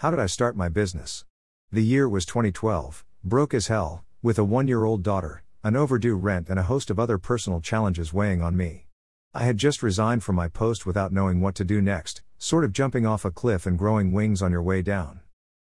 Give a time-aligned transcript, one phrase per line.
[0.00, 1.26] How did I start my business?
[1.70, 6.14] The year was 2012, broke as hell, with a one year old daughter, an overdue
[6.14, 8.86] rent, and a host of other personal challenges weighing on me.
[9.34, 12.72] I had just resigned from my post without knowing what to do next, sort of
[12.72, 15.20] jumping off a cliff and growing wings on your way down.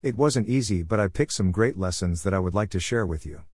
[0.03, 3.07] It wasn't easy, but I picked some great lessons that I would like to share
[3.07, 3.45] with you.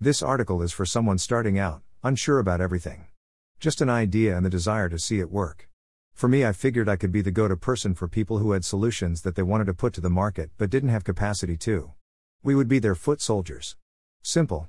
[0.00, 3.06] This article is for someone starting out, unsure about everything.
[3.60, 5.69] Just an idea and the desire to see it work.
[6.14, 8.64] For me, I figured I could be the go to person for people who had
[8.64, 11.92] solutions that they wanted to put to the market but didn't have capacity to.
[12.42, 13.76] We would be their foot soldiers.
[14.22, 14.68] Simple.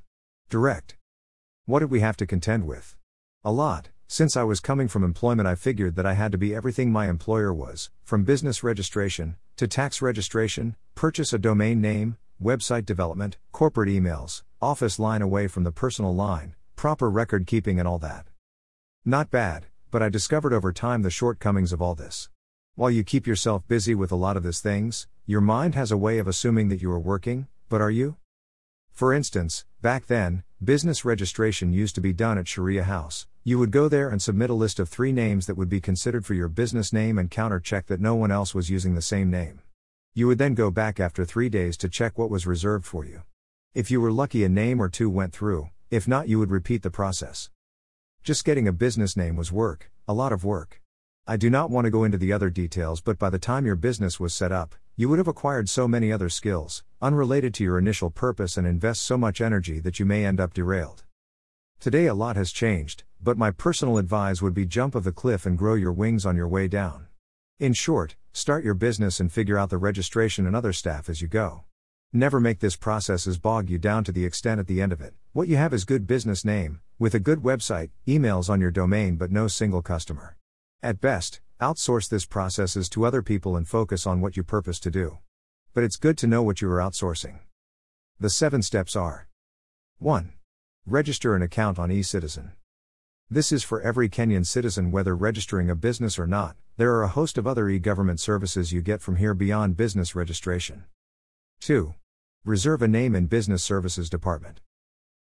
[0.49, 0.97] Direct.
[1.65, 2.95] What did we have to contend with?
[3.43, 3.89] A lot.
[4.07, 7.07] Since I was coming from employment, I figured that I had to be everything my
[7.07, 13.87] employer was, from business registration, to tax registration, purchase a domain name, website development, corporate
[13.87, 18.25] emails, office line away from the personal line, proper record keeping, and all that.
[19.05, 22.29] Not bad, but I discovered over time the shortcomings of all this.
[22.75, 25.97] While you keep yourself busy with a lot of these things, your mind has a
[25.97, 28.15] way of assuming that you are working, but are you?
[28.91, 33.27] For instance, back then, business registration used to be done at Sheria House.
[33.43, 36.25] You would go there and submit a list of three names that would be considered
[36.25, 39.29] for your business name and counter check that no one else was using the same
[39.29, 39.61] name.
[40.13, 43.23] You would then go back after three days to check what was reserved for you.
[43.73, 46.83] If you were lucky, a name or two went through, if not, you would repeat
[46.83, 47.49] the process.
[48.23, 50.79] Just getting a business name was work, a lot of work.
[51.25, 53.75] I do not want to go into the other details, but by the time your
[53.75, 57.79] business was set up, you would have acquired so many other skills, unrelated to your
[57.79, 61.03] initial purpose, and invest so much energy that you may end up derailed.
[61.79, 65.47] Today, a lot has changed, but my personal advice would be jump of the cliff
[65.47, 67.07] and grow your wings on your way down.
[67.59, 71.27] In short, start your business and figure out the registration and other staff as you
[71.27, 71.63] go.
[72.13, 75.13] Never make this processes bog you down to the extent at the end of it.
[75.31, 79.15] What you have is good business name, with a good website, emails on your domain
[79.15, 80.35] but no single customer.
[80.83, 84.91] At best, outsource this processes to other people and focus on what you purpose to
[84.91, 85.19] do.
[85.73, 87.39] But it's good to know what you are outsourcing.
[88.19, 89.29] The 7 steps are
[89.99, 90.33] 1.
[90.85, 92.51] Register an account on eCitizen.
[93.29, 96.57] This is for every Kenyan citizen whether registering a business or not.
[96.75, 100.83] There are a host of other e-government services you get from here beyond business registration.
[101.61, 101.93] 2.
[102.43, 104.61] Reserve a name in Business Services Department.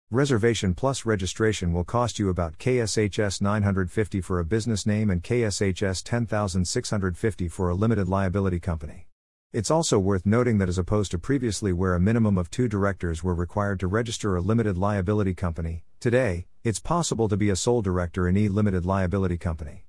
[0.10, 6.02] Reservation plus registration will cost you about KSHS 950 for a business name and KSHS
[6.02, 9.08] 10650 for a limited liability company.
[9.52, 13.22] It's also worth noting that as opposed to previously where a minimum of two directors
[13.22, 17.82] were required to register a limited liability company, today, it's possible to be a sole
[17.82, 19.84] director in e limited liability company.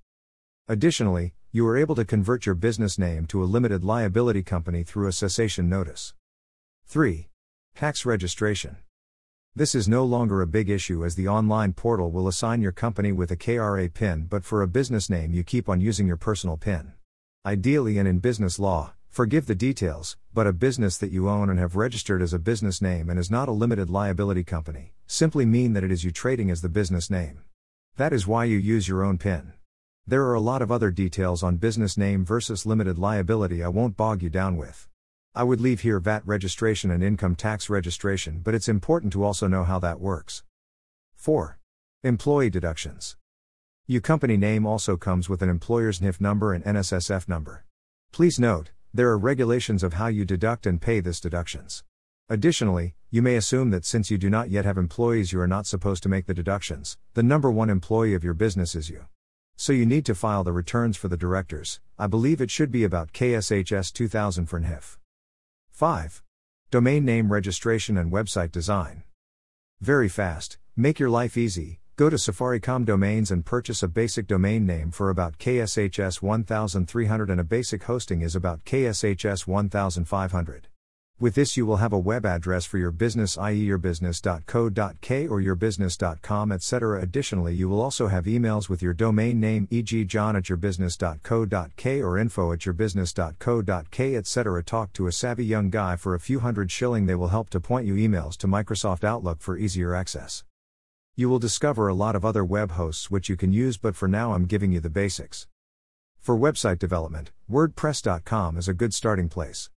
[0.66, 5.06] Additionally, you are able to convert your business name to a limited liability company through
[5.06, 6.12] a cessation notice.
[6.90, 7.28] 3.
[7.76, 8.76] Tax registration.
[9.54, 13.12] This is no longer a big issue as the online portal will assign your company
[13.12, 16.56] with a KRA PIN, but for a business name, you keep on using your personal
[16.56, 16.94] PIN.
[17.46, 21.60] Ideally, and in business law, forgive the details, but a business that you own and
[21.60, 25.74] have registered as a business name and is not a limited liability company simply mean
[25.74, 27.42] that it is you trading as the business name.
[27.98, 29.52] That is why you use your own PIN.
[30.08, 33.96] There are a lot of other details on business name versus limited liability I won't
[33.96, 34.88] bog you down with.
[35.32, 39.46] I would leave here VAT registration and income tax registration, but it's important to also
[39.46, 40.42] know how that works.
[41.14, 41.56] 4.
[42.02, 43.16] Employee deductions.
[43.86, 47.64] Your company name also comes with an employer's NHIF number and NSSF number.
[48.10, 51.84] Please note, there are regulations of how you deduct and pay this deductions.
[52.28, 55.64] Additionally, you may assume that since you do not yet have employees, you are not
[55.64, 56.98] supposed to make the deductions.
[57.14, 59.06] The number one employee of your business is you.
[59.54, 61.78] So you need to file the returns for the directors.
[61.96, 64.96] I believe it should be about KSHS 2000 for NHIF.
[65.80, 66.22] 5.
[66.70, 69.02] Domain name registration and website design.
[69.80, 71.80] Very fast, make your life easy.
[71.96, 77.40] Go to Safaricom Domains and purchase a basic domain name for about KSHS 1300 and
[77.40, 80.68] a basic hosting is about KSHS 1500.
[81.20, 86.50] With this, you will have a web address for your business, i.e., yourbusiness.co.k or yourbusiness.com,
[86.50, 87.02] etc.
[87.02, 92.16] Additionally, you will also have emails with your domain name, e.g., john at yourbusiness.co.k or
[92.16, 94.64] info at yourbusiness.co.k, etc.
[94.64, 97.60] Talk to a savvy young guy for a few hundred shilling, they will help to
[97.60, 100.44] point you emails to Microsoft Outlook for easier access.
[101.16, 104.08] You will discover a lot of other web hosts which you can use, but for
[104.08, 105.46] now, I'm giving you the basics.
[106.18, 109.68] For website development, WordPress.com is a good starting place.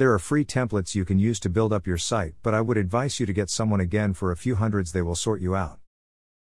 [0.00, 2.78] There are free templates you can use to build up your site, but I would
[2.78, 5.78] advise you to get someone again for a few hundreds, they will sort you out.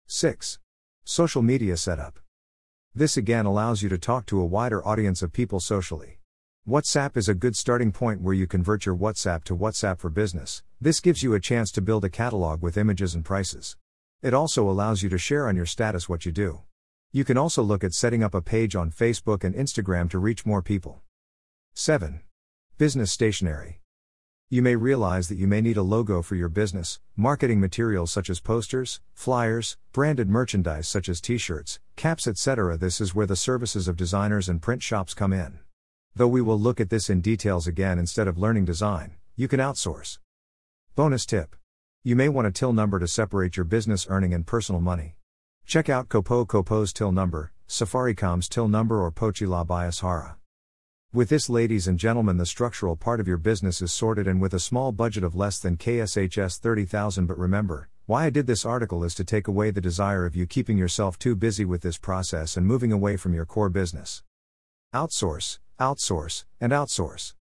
[0.07, 0.59] 6.
[1.05, 2.19] Social media setup.
[2.93, 6.19] This again allows you to talk to a wider audience of people socially.
[6.67, 10.61] WhatsApp is a good starting point where you convert your WhatsApp to WhatsApp for Business.
[10.81, 13.77] This gives you a chance to build a catalog with images and prices.
[14.21, 16.63] It also allows you to share on your status what you do.
[17.13, 20.45] You can also look at setting up a page on Facebook and Instagram to reach
[20.45, 21.03] more people.
[21.73, 22.19] 7.
[22.77, 23.79] Business stationery.
[24.49, 28.29] You may realize that you may need a logo for your business, marketing materials such
[28.29, 32.75] as posters, flyers, branded merchandise such as t shirts, caps, etc.
[32.75, 35.59] This is where the services of designers and print shops come in.
[36.17, 39.61] Though we will look at this in details again instead of learning design, you can
[39.61, 40.19] outsource.
[40.95, 41.55] Bonus tip
[42.03, 45.15] You may want a till number to separate your business earning and personal money.
[45.65, 50.35] Check out Kopo Kopo's till number, Safaricom's till number, or Pochi la Biashara.
[51.15, 54.53] With this, ladies and gentlemen, the structural part of your business is sorted and with
[54.53, 57.25] a small budget of less than KSHS 30,000.
[57.25, 60.45] But remember, why I did this article is to take away the desire of you
[60.45, 64.23] keeping yourself too busy with this process and moving away from your core business.
[64.93, 67.33] Outsource, outsource, and outsource.